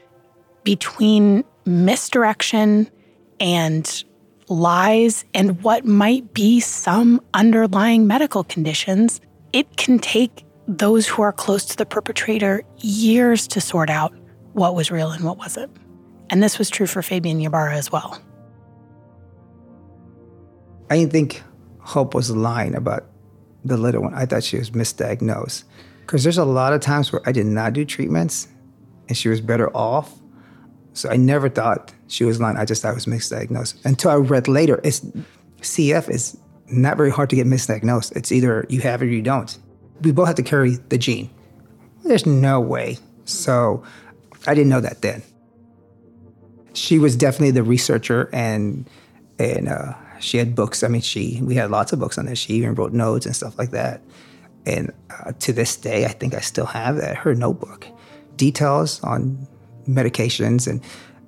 [0.63, 2.89] Between misdirection
[3.41, 4.05] and
[4.47, 9.19] lies and what might be some underlying medical conditions,
[9.51, 14.13] it can take those who are close to the perpetrator years to sort out
[14.53, 15.75] what was real and what wasn't.
[16.29, 18.17] And this was true for Fabian Ybarra as well.
[20.91, 21.41] I didn't think
[21.79, 23.05] Hope was lying about
[23.63, 24.13] the little one.
[24.13, 25.63] I thought she was misdiagnosed.
[26.01, 28.49] Because there's a lot of times where I did not do treatments
[29.07, 30.13] and she was better off.
[30.91, 32.57] So I never thought she was lying.
[32.57, 33.85] I just thought it was misdiagnosed.
[33.85, 34.99] Until I read later, it's
[35.61, 38.13] CF is not very hard to get misdiagnosed.
[38.17, 39.57] It's either you have it or you don't.
[40.01, 41.29] We both have to carry the gene.
[42.03, 42.97] There's no way.
[43.23, 43.81] So
[44.45, 45.23] I didn't know that then.
[46.73, 48.89] She was definitely the researcher and
[49.39, 50.83] and uh, she had books.
[50.83, 52.39] I mean, she we had lots of books on this.
[52.39, 54.01] She even wrote notes and stuff like that.
[54.65, 57.87] And uh, to this day, I think I still have that her notebook,
[58.35, 59.47] details on
[59.87, 60.81] medications and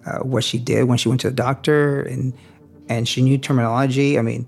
[0.05, 2.33] uh, what she did when she went to the doctor, and
[2.89, 4.19] and she knew terminology.
[4.19, 4.47] I mean,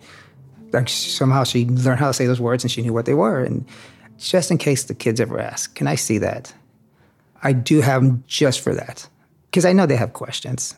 [0.76, 3.44] like somehow she learned how to say those words and she knew what they were.
[3.44, 3.66] And
[4.18, 6.54] just in case the kids ever ask, can I see that?
[7.42, 9.08] I do have them just for that
[9.50, 10.76] because I know they have questions.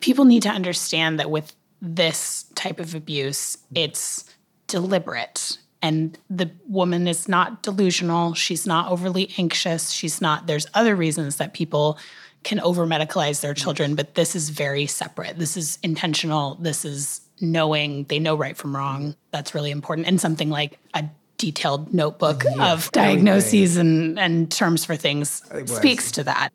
[0.00, 4.24] People need to understand that with this type of abuse, it's
[4.68, 5.58] deliberate.
[5.82, 8.34] And the woman is not delusional.
[8.34, 9.90] She's not overly anxious.
[9.90, 11.98] She's not, there's other reasons that people
[12.44, 15.38] can over medicalize their children, but this is very separate.
[15.38, 16.54] This is intentional.
[16.56, 19.16] This is knowing they know right from wrong.
[19.32, 20.06] That's really important.
[20.06, 21.04] And something like a
[21.36, 26.50] detailed notebook yeah, of diagnoses and, and terms for things speaks to that.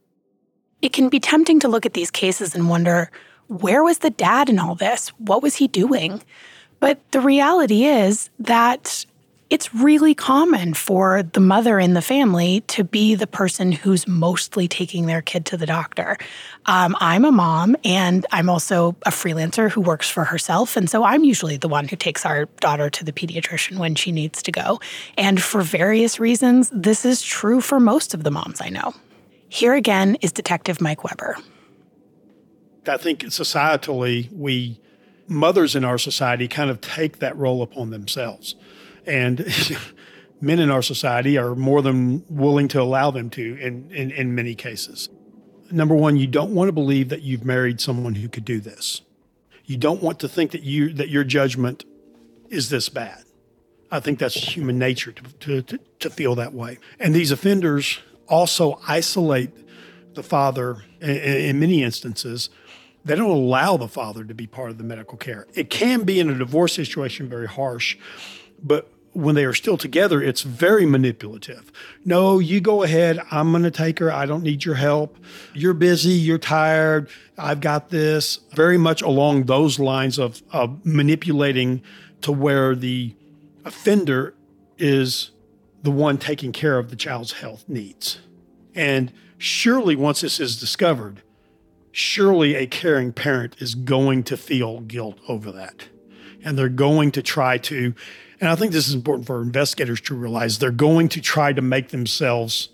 [0.82, 3.12] It can be tempting to look at these cases and wonder
[3.48, 5.10] where was the dad in all this?
[5.18, 6.22] What was he doing?
[6.80, 9.06] But the reality is that
[9.50, 14.68] it's really common for the mother in the family to be the person who's mostly
[14.68, 16.18] taking their kid to the doctor.
[16.66, 20.76] Um, I'm a mom and I'm also a freelancer who works for herself.
[20.76, 24.12] And so I'm usually the one who takes our daughter to the pediatrician when she
[24.12, 24.82] needs to go.
[25.18, 28.94] And for various reasons, this is true for most of the moms I know.
[29.48, 31.38] Here again is Detective Mike Weber.
[32.88, 34.80] I think societally, we
[35.28, 38.56] mothers in our society kind of take that role upon themselves.
[39.06, 39.46] And
[40.42, 44.36] men in our society are more than willing to allow them to in, in, in
[44.36, 45.10] many cases.
[45.70, 49.02] Number one, you don't want to believe that you've married someone who could do this.
[49.66, 51.84] You don't want to think that you that your judgment
[52.50, 53.26] is this bad.
[53.92, 56.78] I think that's human nature to, to, to, to feel that way.
[57.00, 59.52] And these offenders also isolate
[60.14, 62.50] the father in, in many instances
[63.08, 65.48] they don't allow the father to be part of the medical care.
[65.54, 67.98] It can be in a divorce situation very harsh,
[68.62, 71.72] but when they are still together, it's very manipulative.
[72.06, 73.20] No, you go ahead.
[73.32, 74.12] I'm going to take her.
[74.12, 75.18] I don't need your help.
[75.56, 76.12] You're busy.
[76.12, 77.10] You're tired.
[77.36, 78.42] I've got this.
[78.54, 81.82] Very much along those lines of, of manipulating
[82.22, 83.16] to where the
[83.66, 84.36] offender
[84.78, 85.32] is
[85.82, 88.20] the one taking care of the child's health needs.
[88.76, 91.24] And surely once this is discovered,
[91.92, 95.88] surely a caring parent is going to feel guilt over that.
[96.44, 97.94] And they're going to try to,
[98.40, 101.62] and I think this is important for investigators to realize, they're going to try to
[101.62, 102.70] make themselves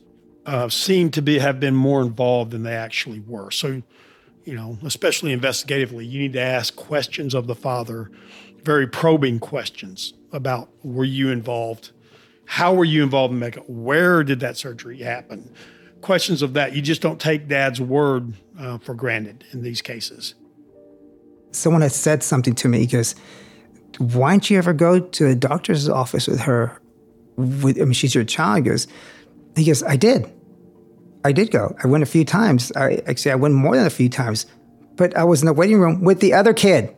[0.45, 3.49] uh, seem to be have been more involved than they actually were.
[3.49, 3.81] So,
[4.43, 8.11] you know, especially investigatively, you need to ask questions of the father,
[8.63, 11.91] very probing questions about were you involved?
[12.45, 13.63] How were you involved in making?
[13.63, 15.53] Where did that surgery happen?
[16.03, 16.75] Questions of that.
[16.75, 20.35] You just don't take dad's word uh, for granted in these cases.
[21.51, 23.15] Someone had said something to me because
[23.97, 26.79] why don't you ever go to a doctor's office with her?
[27.35, 28.57] With, I mean, she's your child.
[28.57, 28.87] He goes,
[29.55, 30.31] he goes, I did.
[31.25, 31.75] I did go.
[31.83, 32.71] I went a few times.
[32.75, 34.45] I actually I went more than a few times,
[34.95, 36.93] but I was in the waiting room with the other kid.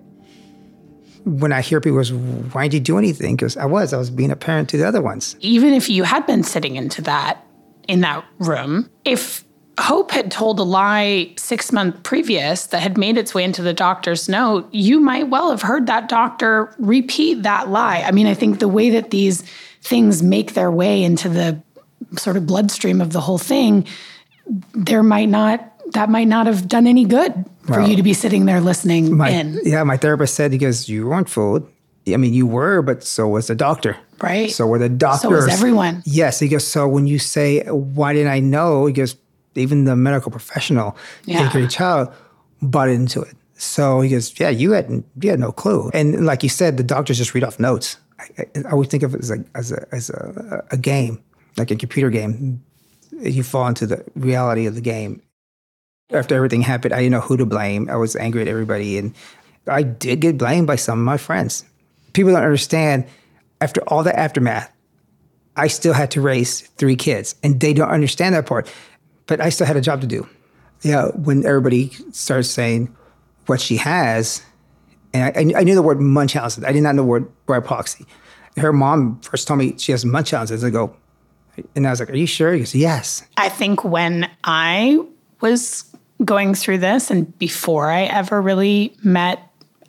[1.25, 3.35] When I hear people goes, why didn't you do anything?
[3.35, 5.35] Because I was, I was being a parent to the other ones.
[5.39, 7.44] Even if you had been sitting into that
[7.87, 8.89] in that room.
[9.03, 9.43] If
[9.79, 13.73] Hope had told a lie six months previous that had made its way into the
[13.73, 18.01] doctor's note, you might well have heard that doctor repeat that lie.
[18.01, 19.43] I mean, I think the way that these
[19.81, 21.61] things make their way into the
[22.17, 23.85] sort of bloodstream of the whole thing,
[24.73, 27.33] there might not that might not have done any good
[27.65, 29.59] for well, you to be sitting there listening my, in.
[29.63, 31.69] Yeah, my therapist said he goes, you weren't fooled.
[32.07, 33.97] I mean, you were, but so was the doctor.
[34.21, 34.51] Right.
[34.51, 35.21] So were the doctors.
[35.21, 36.03] So was everyone.
[36.05, 36.39] Yes.
[36.39, 38.85] He goes, so when you say, why didn't I know?
[38.85, 39.15] He goes,
[39.55, 41.51] even the medical professional yeah.
[41.57, 42.13] your child
[42.61, 43.35] bought into it.
[43.57, 45.89] So he goes, yeah, you had, you had no clue.
[45.93, 47.97] And like you said, the doctors just read off notes.
[48.19, 51.23] I, I, I always think of it as a, as a, as a, a game,
[51.57, 52.63] like a computer game.
[53.11, 55.21] You fall into the reality of the game.
[56.11, 57.89] After everything happened, I didn't know who to blame.
[57.89, 58.97] I was angry at everybody.
[58.97, 59.15] And
[59.67, 61.63] I did get blamed by some of my friends
[62.15, 63.05] people don't understand
[63.61, 64.71] after all the aftermath,
[65.55, 68.71] I still had to raise three kids, and they don't understand that part.
[69.27, 70.27] But I still had a job to do.
[70.81, 72.95] Yeah, when everybody starts saying
[73.47, 74.43] what she has,
[75.13, 76.65] and I, I knew the word Munchausen.
[76.65, 78.05] I did not know the word by proxy.
[78.57, 80.63] Her mom first told me she has Munchausen.
[80.63, 80.95] I go,
[81.75, 84.99] and I was like, "Are you sure?" He goes, "Yes." I think when I
[85.41, 85.85] was
[86.23, 89.39] going through this, and before I ever really met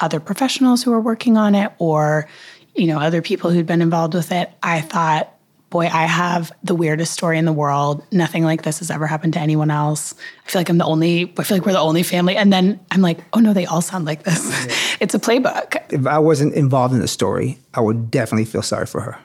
[0.00, 2.28] other professionals who were working on it or
[2.76, 5.36] you know other people who'd been involved with it i thought
[5.70, 8.04] boy i have the weirdest story in the world.
[8.12, 10.14] Nothing like this has ever happened to anyone else.
[10.46, 12.36] I feel like i'm the only i feel like we're the only family.
[12.36, 14.66] And then i'm like oh no they all sound like this.
[14.66, 14.74] Yeah.
[15.00, 15.92] it's a playbook.
[15.92, 19.18] If i wasn't involved in the story i would definitely feel sorry for her.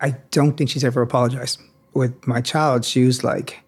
[0.00, 1.60] I don't think she's ever apologized.
[1.94, 3.60] With my child she was like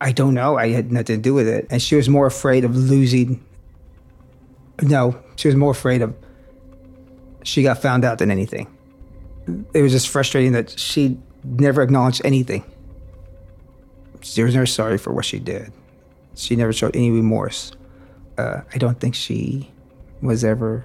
[0.00, 0.58] i don't know.
[0.58, 1.66] I had nothing to do with it.
[1.70, 3.44] And she was more afraid of losing
[4.80, 6.14] no, she was more afraid of
[7.44, 8.66] she got found out than anything.
[9.74, 12.64] It was just frustrating that she never acknowledged anything.
[14.20, 15.72] She was never sorry for what she did.
[16.34, 17.72] She never showed any remorse.
[18.38, 19.70] Uh, I don't think she
[20.20, 20.84] was ever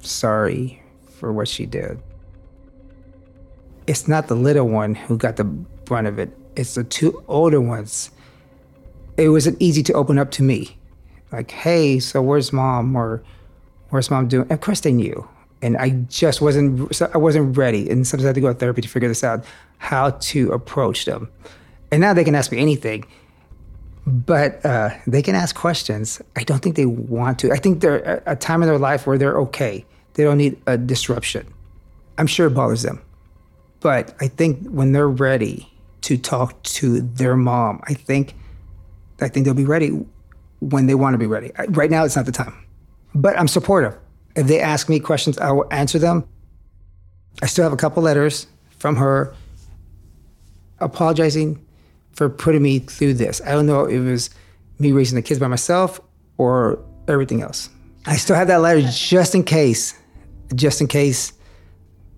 [0.00, 0.82] sorry
[1.18, 2.00] for what she did.
[3.86, 7.60] It's not the little one who got the brunt of it, it's the two older
[7.60, 8.10] ones.
[9.16, 10.78] It wasn't easy to open up to me
[11.32, 12.96] like, hey, so where's mom?
[12.96, 13.22] Or
[13.90, 14.50] where's mom doing?
[14.50, 15.28] Of course they knew.
[15.60, 17.90] And I just wasn't, I wasn't ready.
[17.90, 19.44] And sometimes I had to go to therapy to figure this out,
[19.78, 21.28] how to approach them.
[21.90, 23.06] And now they can ask me anything,
[24.06, 26.22] but uh, they can ask questions.
[26.36, 27.50] I don't think they want to.
[27.50, 29.84] I think they're a time in their life where they're okay.
[30.14, 31.52] They don't need a disruption.
[32.18, 33.00] I'm sure it bothers them.
[33.80, 35.72] But I think when they're ready
[36.02, 38.34] to talk to their mom, I think
[39.20, 40.04] I think they'll be ready
[40.60, 41.52] when they want to be ready.
[41.68, 42.54] Right now, it's not the time.
[43.14, 43.96] But I'm supportive.
[44.36, 46.28] If they ask me questions, I will answer them.
[47.42, 49.34] I still have a couple letters from her
[50.80, 51.64] apologizing
[52.12, 53.40] for putting me through this.
[53.44, 54.30] I don't know if it was
[54.78, 56.00] me raising the kids by myself
[56.36, 57.70] or everything else.
[58.06, 59.94] I still have that letter just in case,
[60.54, 61.32] just in case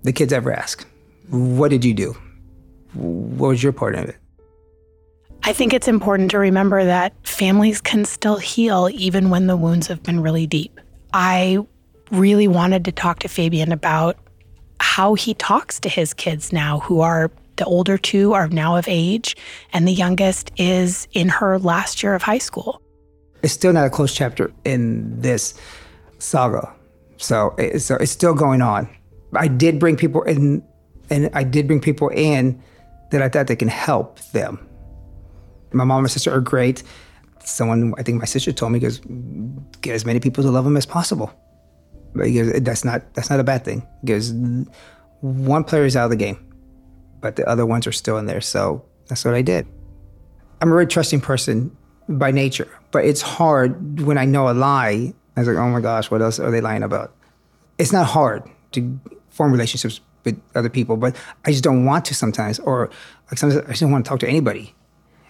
[0.02, 0.86] the kids ever ask,
[1.28, 2.16] What did you do?
[2.94, 4.16] What was your part in it?
[5.42, 9.86] I think it's important to remember that families can still heal even when the wounds
[9.86, 10.78] have been really deep.
[11.12, 11.58] I
[12.10, 14.18] really wanted to talk to Fabian about
[14.80, 18.86] how he talks to his kids now, who are the older two are now of
[18.88, 19.36] age,
[19.72, 22.80] and the youngest is in her last year of high school.
[23.42, 25.54] It's still not a closed chapter in this
[26.18, 26.72] saga.
[27.16, 28.88] So, so it's still going on.
[29.34, 30.62] I did bring people in,
[31.10, 32.62] and I did bring people in
[33.10, 34.66] that I thought they can help them
[35.72, 36.82] my mom and sister are great.
[37.44, 39.00] Someone, I think my sister told me, goes,
[39.80, 41.32] get as many people to love them as possible.
[42.14, 43.86] But goes, that's not that's not a bad thing.
[44.02, 44.32] Because
[45.20, 46.38] one player is out of the game,
[47.20, 48.40] but the other ones are still in there.
[48.40, 49.66] So that's what I did.
[50.60, 51.76] I'm a very trusting person
[52.08, 55.14] by nature, but it's hard when I know a lie.
[55.36, 57.14] I was like, oh my gosh, what else are they lying about?
[57.78, 58.42] It's not hard
[58.72, 59.00] to
[59.30, 61.16] form relationships with other people, but
[61.46, 62.90] I just don't want to sometimes, or
[63.30, 64.74] like sometimes I just don't want to talk to anybody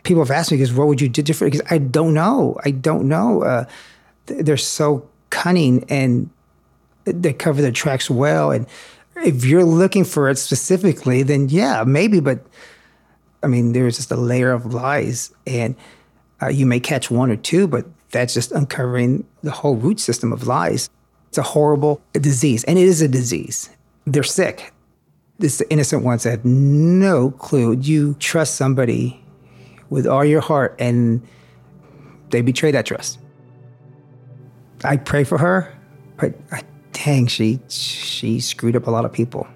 [0.03, 1.53] people have asked me, because what would you do different?
[1.53, 2.59] Because I don't know.
[2.65, 3.43] I don't know.
[3.43, 3.65] Uh,
[4.27, 6.31] they're so cunning and
[7.05, 8.51] they cover their tracks well.
[8.51, 8.67] And
[9.17, 12.21] if you're looking for it specifically, then yeah, maybe.
[12.21, 12.45] But
[13.43, 15.75] I mean, there's just a layer of lies, and
[16.43, 20.33] uh, you may catch one or two, but that's just uncovering the whole root system
[20.33, 20.91] of lies.
[21.29, 23.71] It's a horrible disease, and it is a disease.
[24.05, 24.73] They're sick.
[25.39, 27.77] It's the innocent ones that have no clue.
[27.77, 29.20] You trust somebody
[29.91, 31.20] with all your heart and
[32.30, 33.18] they betray that trust.
[34.84, 35.72] I pray for her,
[36.16, 36.34] but
[36.93, 39.47] dang, she she screwed up a lot of people.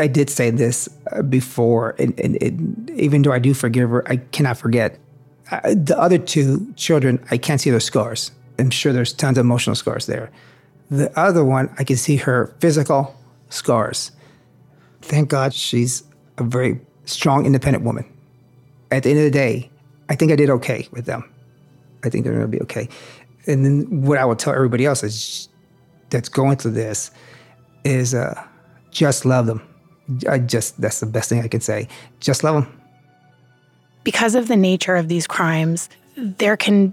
[0.00, 4.08] I did say this uh, before, and, and, and even though I do forgive her,
[4.08, 4.98] I cannot forget.
[5.50, 8.32] Uh, the other two children, I can't see their scars.
[8.58, 10.30] I'm sure there's tons of emotional scars there.
[10.90, 13.14] The other one, I can see her physical
[13.50, 14.12] scars.
[15.02, 16.04] Thank God she's
[16.38, 18.04] a very strong, independent woman.
[18.90, 19.70] At the end of the day,
[20.12, 21.24] I think I did okay with them.
[22.04, 22.86] I think they're going to be okay.
[23.46, 25.48] And then what I would tell everybody else is
[26.10, 27.10] that's going through this
[27.84, 28.38] is uh,
[28.90, 29.66] just love them.
[30.28, 31.88] I just that's the best thing I can say.
[32.20, 32.80] Just love them.
[34.04, 35.88] Because of the nature of these crimes,
[36.18, 36.92] there can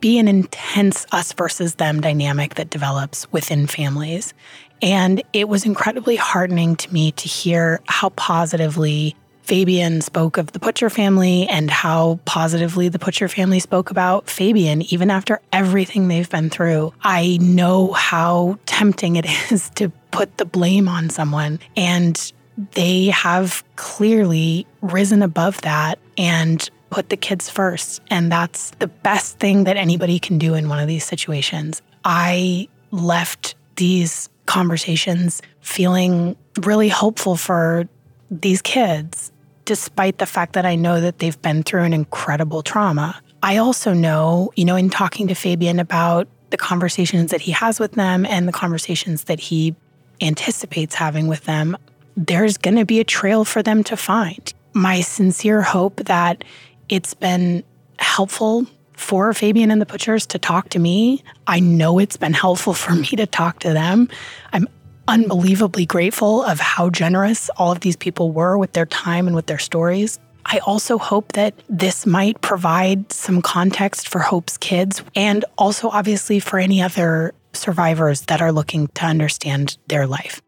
[0.00, 4.34] be an intense us versus them dynamic that develops within families.
[4.82, 9.14] And it was incredibly heartening to me to hear how positively
[9.46, 14.82] Fabian spoke of the Putcher family and how positively the Putcher family spoke about Fabian,
[14.92, 16.92] even after everything they've been through.
[17.02, 21.60] I know how tempting it is to put the blame on someone.
[21.76, 22.32] And
[22.72, 28.02] they have clearly risen above that and put the kids first.
[28.10, 31.82] And that's the best thing that anybody can do in one of these situations.
[32.04, 37.88] I left these conversations feeling really hopeful for
[38.28, 39.30] these kids
[39.66, 43.20] despite the fact that I know that they've been through an incredible trauma.
[43.42, 47.78] I also know, you know, in talking to Fabian about the conversations that he has
[47.78, 49.74] with them and the conversations that he
[50.22, 51.76] anticipates having with them,
[52.16, 54.54] there's going to be a trail for them to find.
[54.72, 56.44] My sincere hope that
[56.88, 57.62] it's been
[57.98, 61.22] helpful for Fabian and the Putchers to talk to me.
[61.46, 64.08] I know it's been helpful for me to talk to them.
[64.52, 64.68] I'm
[65.08, 69.46] unbelievably grateful of how generous all of these people were with their time and with
[69.46, 70.18] their stories.
[70.44, 76.38] I also hope that this might provide some context for Hope's kids and also, obviously,
[76.38, 80.40] for any other survivors that are looking to understand their life.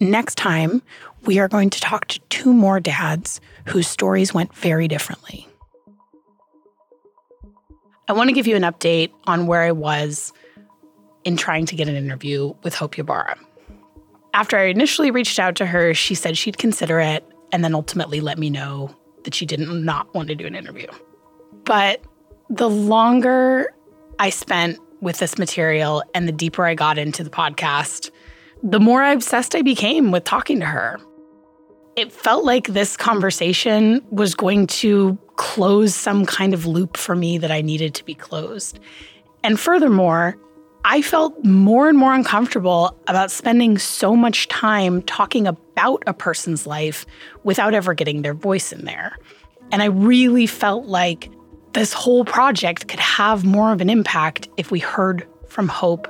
[0.00, 0.80] Next time,
[1.24, 5.46] we are going to talk to two more dads whose stories went very differently.
[8.06, 10.32] I want to give you an update on where I was
[11.28, 13.36] in trying to get an interview with Hope Ybarra.
[14.32, 17.22] After I initially reached out to her, she said she'd consider it
[17.52, 20.88] and then ultimately let me know that she didn't not want to do an interview.
[21.64, 22.02] But
[22.48, 23.74] the longer
[24.18, 28.10] I spent with this material and the deeper I got into the podcast,
[28.62, 30.98] the more obsessed I became with talking to her.
[31.94, 37.36] It felt like this conversation was going to close some kind of loop for me
[37.36, 38.78] that I needed to be closed.
[39.44, 40.38] And furthermore,
[40.84, 46.66] I felt more and more uncomfortable about spending so much time talking about a person's
[46.66, 47.04] life
[47.44, 49.16] without ever getting their voice in there.
[49.70, 51.30] And I really felt like
[51.72, 56.08] this whole project could have more of an impact if we heard from Hope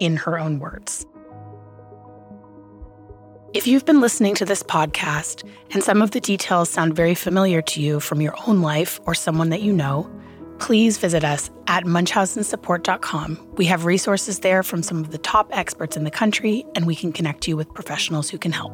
[0.00, 1.06] in her own words.
[3.52, 7.60] If you've been listening to this podcast and some of the details sound very familiar
[7.62, 10.08] to you from your own life or someone that you know,
[10.60, 13.54] please visit us at munchausensupport.com.
[13.56, 16.94] We have resources there from some of the top experts in the country, and we
[16.94, 18.72] can connect you with professionals who can help.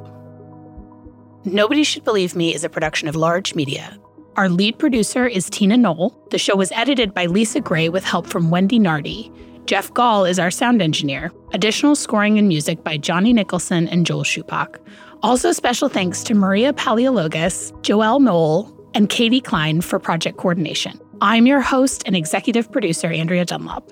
[1.44, 3.96] Nobody Should Believe Me is a production of Larj Media.
[4.36, 6.14] Our lead producer is Tina Knoll.
[6.30, 9.32] The show was edited by Lisa Gray with help from Wendy Nardi.
[9.64, 11.32] Jeff Gall is our sound engineer.
[11.52, 14.78] Additional scoring and music by Johnny Nicholson and Joel Shupak.
[15.22, 21.00] Also, special thanks to Maria Paleologus, Joelle Knoll, and Katie Klein for project coordination.
[21.20, 23.90] I'm your host and executive producer, Andrea Dunlop.